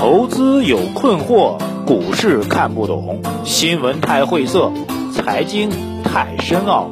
[0.00, 4.72] 投资有困惑，股市看不懂，新闻太晦涩，
[5.12, 5.68] 财经
[6.02, 6.88] 太深奥。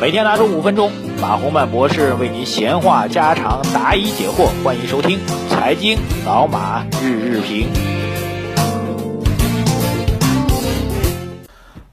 [0.00, 0.90] 每天拿出五分钟，
[1.22, 4.48] 马洪曼博士为您闲话家常，答疑解惑。
[4.64, 5.16] 欢迎收听
[5.48, 5.96] 《财经
[6.26, 7.68] 老马日日评》。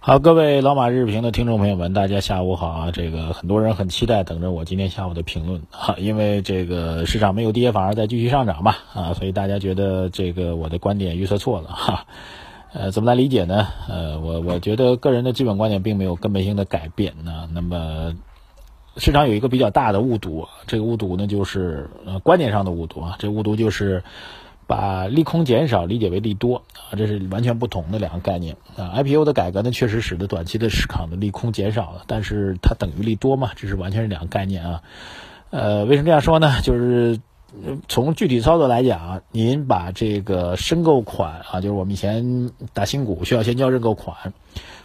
[0.07, 2.91] 好，各位老马日评的听众朋友们，大家下午好啊！
[2.91, 12.05] 这个很多人很期待等着我今天下午的评论哈， 因为这个市场没有跌，反而在继续上涨嘛啊， 所以大家觉得这个我的观点预测错了哈。
[12.71, 13.67] 呃，怎么来理解呢？
[13.89, 17.49] 呃，我我觉得个人的基本观点并没有根本性的改变呢。
[17.51, 18.13] 那么
[18.97, 24.03] 市场有一个比较大的误读，这个误读呢就是呃观点上的误读啊，这误读就是。
[24.67, 28.93] 把利空减少理解为利多啊，这是完全不同的两个概念啊。
[28.95, 33.51] IPO 的改革呢，确实使得短期的市场的利空减少了，但是它等于利多嘛？
[33.55, 34.81] 这是完全是两个概念啊。
[35.51, 36.61] 呃，为什么这样说呢？
[36.61, 37.19] 就是
[37.87, 44.33] 从具体操作来讲，您把这个申购款啊，就是我们以前打新股需要先交认购款，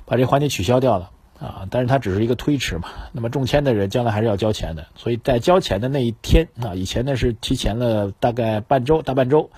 [0.05, 1.11] 把这环节取消掉了。
[1.41, 2.89] 啊，但是它只是一个推迟嘛。
[3.13, 9.49] 那么中签的人将来还是要交钱的，所以在交钱的那一天啊，以前呢是提前了大概半周大半周，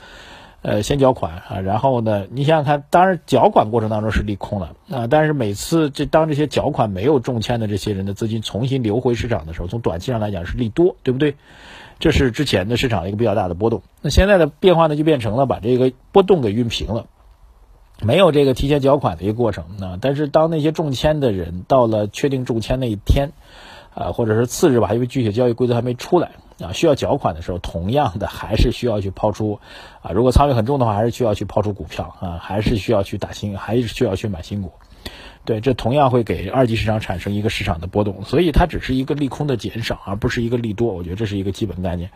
[0.63, 11.35] 呃，先缴款啊，然后呢，你想想看，当然缴款过程当中是利空了啊，但是每次这当这些缴款没有中签的这些人的资金重新流回市场的时候，从短期上来讲是利多，对不对？
[11.99, 13.83] 这是之前的市场一个比较大的波动。
[14.01, 17.07] 那现在的变化呢，就变成了把这个波动给熨平了。
[18.05, 23.31] 没有这个提前缴款的一个过程啊，但是当那些中签的人到了确定中签那一天，
[23.95, 29.61] 啊，或者是次日吧，因为具体交易规则还没出来啊，需要缴款的时候，同样的还是需要去抛出
[30.03, 34.73] 啊，如果仓位很重的话，还是需要去抛出股票啊，还是需要去打新，还是需要去买新股。
[35.45, 40.93] 对，这同样会给二级市场产生一个市场的波动，所以它只是一个利空的减少，而不是一个利多。
[40.93, 42.11] 我觉得这是一个基本概念。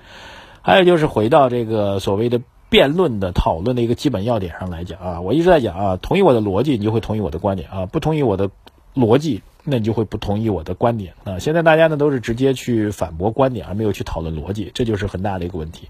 [0.63, 2.41] 还有就是回到这个所谓的。
[2.69, 8.51] 辩论的讨论的一个基本要点上来讲啊，我一直在讲啊，同意我的逻辑，你就会同意我的观点啊；不同意我的
[8.95, 11.39] 逻辑，那你就会不同意我的观点啊。
[11.39, 15.89] 现在大家呢都是直接去反驳观点，而没有去讨论逻辑，这就是很大的一个问题。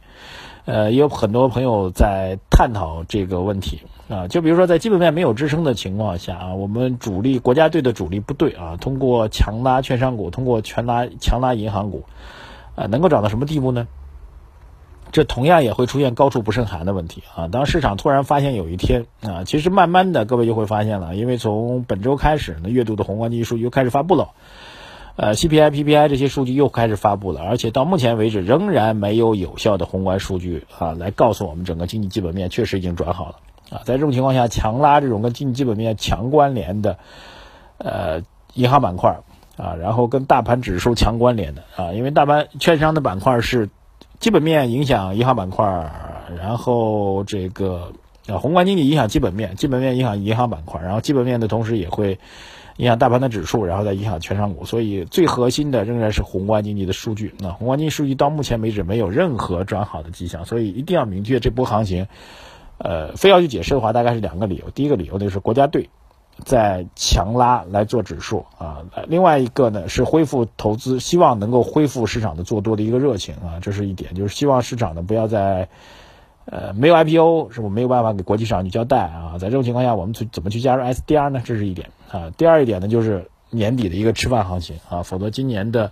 [0.67, 12.05] 呃，也有很多朋友在探讨这个问题啊，就比如说在基本面没有支撑的情况下啊，我们主力国家队的主力部队啊，通过强拉券商股，通过全拉强拉银行股，
[12.75, 13.87] 啊，能够涨到什么地步呢？
[15.17, 17.49] 这同样也会出现高处不胜寒的问题啊！
[17.49, 24.33] 当市场突然发现有一天啊，其实慢慢的各位就会发现了，因为从本周开始呢，月度的宏观经济数据又开始发布了，
[25.17, 33.37] 呃，CPI、PPI 这些数据又开始发布了，而且到目前为止仍然没有有效的宏观数据啊，来告诉我们整个经济基本面确实已经转好了
[33.71, 33.81] 啊！
[33.87, 36.99] 在这种情况下，强拉这种跟经济基本面强关联的，
[37.79, 38.21] 呃，
[38.53, 39.21] 银行板块
[39.57, 43.71] 啊，然后跟大盘指数强关联的啊，因为大盘券商的板块是。
[44.19, 45.65] 基本面影响银行板块，
[46.41, 47.93] 然后这个
[48.27, 52.19] 啊宏观经济影响基本面，基本面影响银行板块，然后基本面的同时也会
[52.79, 54.65] 影响大盘的指数，然后再影响券商股。
[54.65, 57.35] 所以最核心的仍然是宏观经济的数据。
[57.39, 62.07] 那宏观经济数据到目前为止没有任何转好的迹象，所以一定要明确这波行情。
[62.79, 64.71] 呃，非要去解释的话，大概是两个理由。
[64.71, 65.89] 第一个理由就是国家队。
[66.45, 75.69] 在强拉来做指数啊，另外一个呢是恢复投资，希望能够恢复市场的做多的一个热情啊，这是一点，就是希望市场呢不要在
[76.45, 81.43] 呃没有 IPO 是我没有办法给国际市场去交代啊，在这种情况下我们去怎么去加入 SDR 呢？
[81.43, 82.31] 这是一点啊。
[82.37, 85.91] 第二一点呢就是年底的一个吃饭行情啊，否则今年的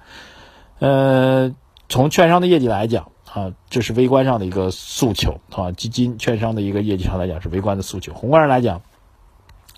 [0.78, 1.54] 呃
[1.88, 8.82] 从券商的业绩来讲啊，这是微观上的一个诉求啊，基金券商的一个业绩上来讲是微观的诉求，宏观上来讲。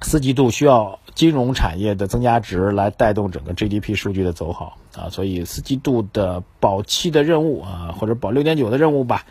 [0.03, 9.25] 四季度需要金融产业的增加值来带动整个 GDP 数据的走好啊，所以四季度的保七的任务啊，或者保六点九的任务吧，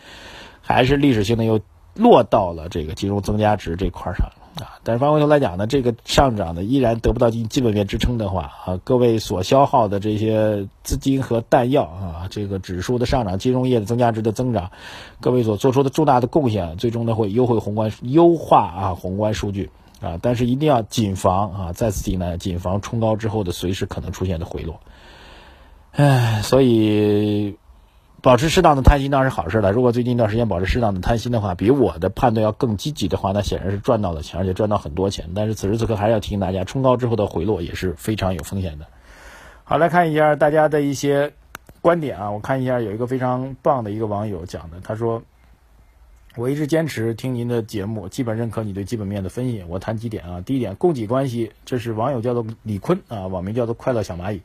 [0.60, 1.60] 还是历史性的又
[1.94, 4.26] 落到了这个金融增加值这块上
[4.56, 4.82] 啊。
[4.82, 14.72] 但是翻回头来讲呢，这个上涨呢依然得不到基基本面支撑的话啊，各位所消耗的这些资金和弹药啊，这个指数的上涨，金融业的增加值的增长，
[15.20, 19.70] 各位所做出的重大的贡献，最终呢会优惠宏观优化啊宏观数据。
[20.00, 21.72] 啊，但是一定要谨防啊！
[21.72, 24.78] 再次提呢，谨防冲高之后的随时可能出现的回落。
[25.92, 27.56] 唉，所以
[28.20, 29.72] 保持适当的贪心当然是好事了。
[29.72, 35.30] 如果最近一段时间保持适当的贪心的话，比我的判断要更积极的话，那显然是赚到了钱，而且赚到很多钱。
[35.34, 38.86] 但是此时此刻还是要提醒大家，冲高之后的回落也是非常有风险的。
[39.64, 41.32] 好，来看一下大家的一些
[41.80, 42.30] 观点啊！
[42.30, 45.22] 我看一下有一个非常棒的一个网友讲的，他说。
[46.36, 49.64] 我一直坚持听您的节目，基本认可你对基本面的分析。
[49.68, 54.42] 我谈几点啊，第一点，供给关系，这是网友叫做李坤啊，网名叫做快乐小蚂蚁。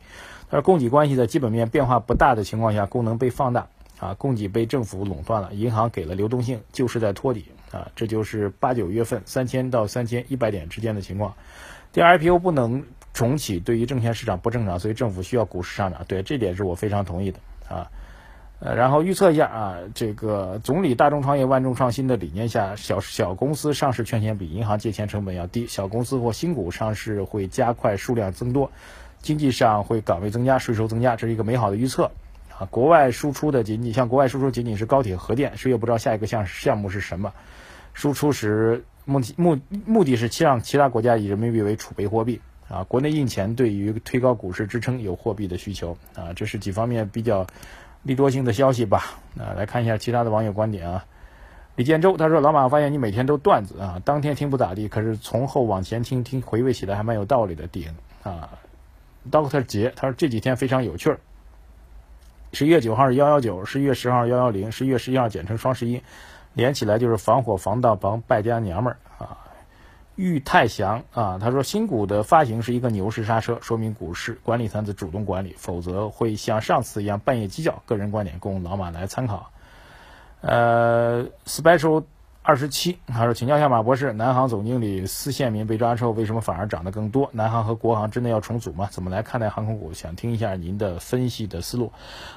[0.49, 3.67] 他说，供给关系在基本面变化不大的情况下，功能被放大
[3.99, 7.43] 啊，供给被政府垄断了，银行给了流动性，就是在托底
[7.73, 11.35] 啊，这就是八九月份三千到三千一百点之间的情况。
[11.91, 16.05] 第二，IPO 不能重启，对于证券市场不正常，所以政府需要股市上涨。
[16.07, 17.91] 对，这点是我非常同意的啊。
[18.63, 28.69] 呃，然后预测一下啊，这个总理大众创业万众创新的理念下，小小公司上市圈钱比银行借钱成本要低，小公司或新股上市会加快数量增多，
[29.19, 32.11] 经济上会岗位增加，税收增加，这是一个美好的预测
[32.55, 32.67] 啊。
[32.69, 37.33] 国外输出的仅仅像国外输出仅仅是高铁、核电，谁也不知道下一个项项目是什么。
[37.95, 39.57] 输出时目的目
[39.87, 47.47] 目的是期让其他国家以人民币为储备货币啊，国内印钱对于推高股市支撑有货币的需求啊，这是几方面比较。
[48.03, 49.03] 利多性的消息吧，
[49.37, 51.05] 啊，来看一下其他的网友观点啊。
[51.75, 58.49] 李建州他说：“老马，我发现你每天都段子啊，当天听不咋地，可是从后往前听听，回味起来还蛮有道理的。”顶啊
[59.31, 61.19] ，Doctor 杰他说这几天非常有趣儿。
[62.53, 66.03] 十一月九号是幺幺九，十一月十号幺幺零，十一月十一号简称双十一，
[66.53, 69.40] 连起来就是防火防盗防败家娘们儿啊。
[70.21, 77.81] 玉泰祥啊，他说新股的发行是一个牛市刹车，说明股市管理层在主动管理，否则会像上次一样半夜鸡叫。
[77.87, 79.51] 个人观点供老马来参考。
[80.41, 82.03] 呃，special。
[82.43, 87.29] 二十七，他说：“请教一下马博士，南航总经理司宪民被抓之后，为什么反而涨得更多？
[87.33, 88.89] 南航和国航真的要重组吗？
[88.91, 89.93] 怎么来看待航空股？
[89.93, 91.91] 想听一下您的分析的思路。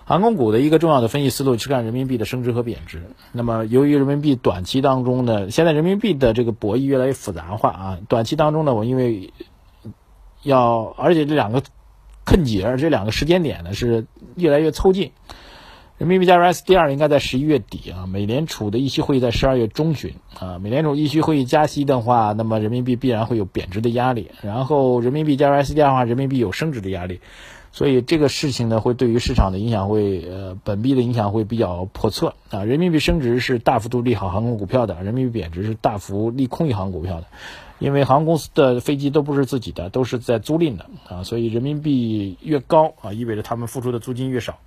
[0.05, 3.03] 航空股的一个重要的分析思路是看人民币的升值和贬值。
[3.33, 9.33] 那么，由于人民币短期当中呢，现在人民币的这个博弈越来越复杂化啊，短期当中呢，我因为
[10.43, 11.63] 要，而且这两个
[12.27, 14.07] 坑节，这两个时间点呢是
[14.37, 15.13] 越来越凑近。”
[15.97, 20.59] 人民币加入 SDR 应该在十一月底啊，美联储的议息会议在十二月中旬啊。
[20.59, 24.29] 美联储议息会议加息的话，那么人民币必然会有贬值的压力。
[24.43, 27.21] 然后人民币加入 SDR 的话，人民币有升值的压力。
[27.71, 32.65] 所以这个事情呢，会对于市场的影响会呃，本币的影响会比较叵测啊。
[32.65, 37.27] 人民币升值是大幅度利好航空股票的，人民币贬值是大幅利空一航股票的，
[37.79, 41.23] 因为航空公司的飞机都不是自己的，都是在租赁的啊。
[41.23, 44.59] 所以人民币越高啊，意味着他们付出的租金越少。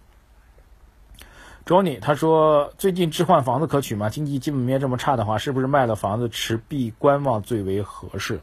[1.67, 4.09] Johnny 他说：“最近置换房子可取吗？
[4.09, 8.39] 经济基本面这么差的话，是不是卖了房子持币观望最为合适？”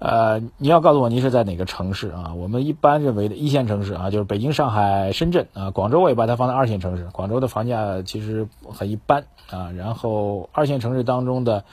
[0.00, 2.32] 呃，你要告诉我您是在哪个城市啊？
[2.34, 7.06] 我们一般认为的一线城市啊，就是北京、上海、深圳啊，广州我也把它放在二线城市。
[7.12, 11.64] 广州的房价其实很一般啊，然后二线城市当中的。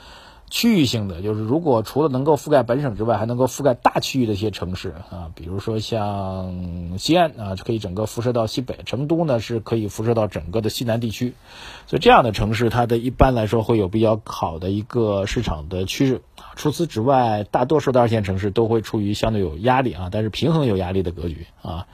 [0.50, 11.34] 区域性的，就是如果除了能够覆盖本省之外，还能够覆盖大区域的一些城市啊，比如说像西安啊，就可以整个辐射到西北；成都呢是可以辐射到整个的西南地区。
[11.86, 16.22] 所以这样的城市，它的一般来说会有比较好的一个市场的趋势。
[16.56, 21.86] 除此之外，大多数的二线城市都会处于相对有压力啊，但是平衡有压力的格局啊。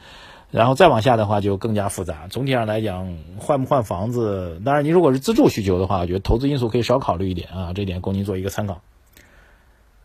[0.54, 2.28] 然后再往下的话就更加复杂。
[2.30, 8.80] 总体上来讲，换不换房子，当然您如果是自住需求的话，我觉得投资因素可以少考虑一点啊，这点供您做一个参考。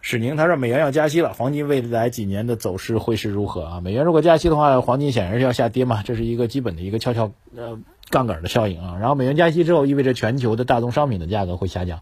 [0.02, 3.80] 史宁他说美元要加息了，黄金未来几年的走势会是如何啊？
[3.80, 7.78] 美元如果加息的话，黄金显然是要下跌嘛，这是一个基本的一个跷跷呃
[8.10, 8.98] 杠杆的效应啊。
[9.00, 12.02] 然后美元加息之后，意味着全球的大宗商品的价格会下降，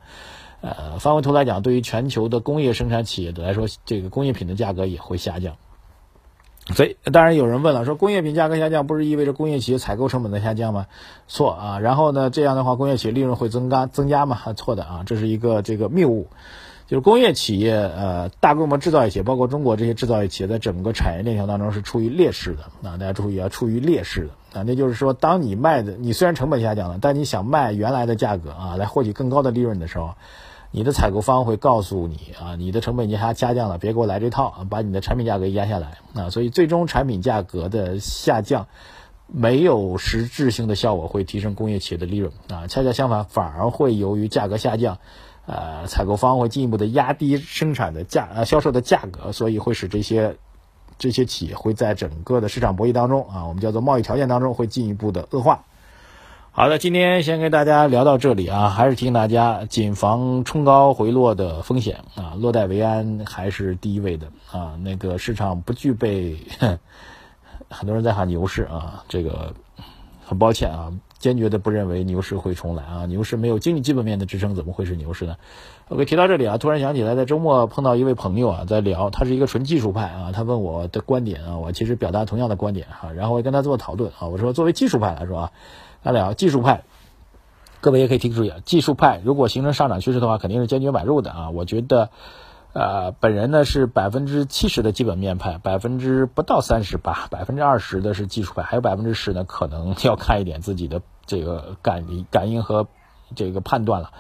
[0.62, 5.58] 呃，翻回头来讲，对于全球的工业生产企业的来说，这个工业品的价格也会下降。
[6.74, 10.88] 所以，当然有人问了，说工业品价格下降，不是意味着工业企业采购成本的下降吗？
[11.28, 11.80] 错啊。
[11.80, 14.38] 然后呢，这样的话，工业企业利润会增加增加吗？
[14.56, 16.28] 错的啊，这是一个这个谬误。
[16.88, 22.98] 就是工业企业，呃，大规模制造业企业，包括中国这些制造业企业，在整个产业链条当中是处于劣势的啊。
[22.98, 24.64] 大家注意啊，处于劣势的啊。
[24.66, 30.16] 那就是说，当你卖的，你虽然成本下降了，但你想卖原来的价格啊，来获取更高的利润的时候。
[30.72, 38.68] 你的采购方会告诉你啊，你的成本已经下下降了，别给我来这套啊，把你的产品价格压下来啊，所以最终产品价格的下降
[39.28, 45.00] 没有实质性的效果，会提升工业企业的利润啊，恰恰相反，反而会由于价格下降，
[45.46, 50.36] 呃，采购方会进一步的压低生产的价呃销售的价格，所以会使这些
[50.98, 55.64] 这些企业会在整个的市场博弈当中啊，我们叫做贸易条件当中会进一步的恶化。
[56.60, 64.76] 好的，今天先跟大家聊到这里啊，还是提醒大家谨防冲高回落的风险啊，落袋为安还是第一位的啊。
[64.82, 66.36] 那个市场不具备，
[67.70, 69.54] 很多人在喊牛市啊，这个
[70.26, 73.06] 很抱歉啊，坚决的不认为牛市会重来啊。
[73.06, 75.36] 牛市没有经济基本面的支撑，怎么会是牛市呢
[75.90, 85.52] ？OK，提到这里啊，突然想起来，在周末碰到一位朋友啊，在聊，他是一个纯技术派啊，他问我的观点啊，我其实表达同样的观点哈，然后我跟他做讨论啊，我说作为技术派来说啊。
[86.04, 86.84] 来聊技术派，
[87.82, 88.60] 各位也可以听注意啊。
[88.64, 91.50] 技术派如果形成上涨趋势的话，肯定是坚决买入的啊。
[91.50, 92.10] 我觉得，
[92.74, 102.88] 呃，本人呢是百分之七十的基本面派，百分之不到三十吧，百分之二十的是技术派，还有百分之十呢，可能要看一点自己的这个感感应和
[103.36, 104.12] 这个判断了。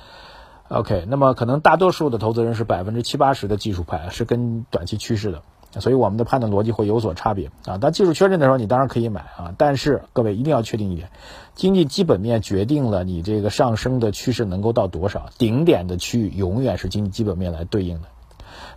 [0.69, 5.41] OK，那么可能大多数的投资人是百分之七八十的技术派，是跟短期趋势的，
[5.79, 7.77] 所以我们的判断逻辑会有所差别啊。
[7.77, 11.09] 当技术确认的时候，你当然可以买啊，但是各位一定要确定一点，
[11.55, 18.07] 经济基本面决定了你这个上升的趋势能够到多少，顶点的区域永远是经济基本面来对应的。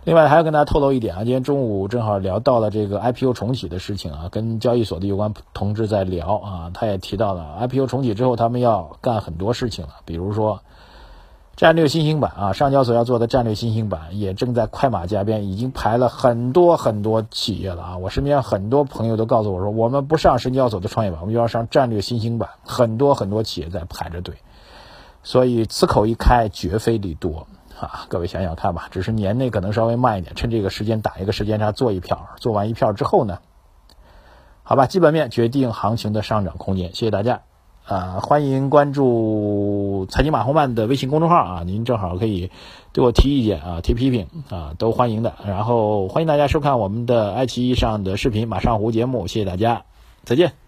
[0.03, 10.61] 另外还要跟大家透露一点啊，今天中午正好聊到了这个 IPO 重启的事情啊，跟交易所的有关同志在聊啊，他也提到了 IPO 重启之后，他们要干很多事情了，比如说
[11.61, 17.97] 战略新兴板啊，上交所要做的战略新兴板也正在快马加鞭，已经排了很多很多企业了啊。
[17.99, 24.37] 我身边很多朋友都告诉我说，我们不上深交所的创业板，我们就要上战略新兴板，很多很多企业在排着队，
[25.21, 27.45] 所以此口一开，绝非利多。
[27.79, 33.37] 啊，各位想想看吧，只是年内可能稍微慢一点，趁这个时间打一个时间差，做一票，做完一票之后呢，
[34.63, 36.87] 好吧，基本面决定行情的上涨空间。
[36.95, 37.41] 谢谢大家，
[37.91, 42.49] 啊，欢迎关注财经马红曼的微信公众号啊，您正好可以
[42.93, 45.33] 对我提意见啊，提批评啊，都欢迎的。
[45.45, 49.83] 然后欢迎大家收看我们的爱奇艺上的视频马上湖节目，谢谢大家，
[50.23, 50.60] 再见。